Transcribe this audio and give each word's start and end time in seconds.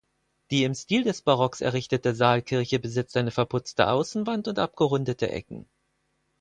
Die 0.49 0.63
im 0.63 0.73
Stil 0.73 1.03
des 1.03 1.21
Barocks 1.21 1.61
errichtete 1.61 2.15
Saalkirche 2.15 2.79
besitzt 2.79 3.15
eine 3.17 3.29
verputzte 3.29 3.87
Außenwand 3.87 4.47
und 4.47 4.57
abgerundete 4.57 5.29
Ecken. 5.29 5.69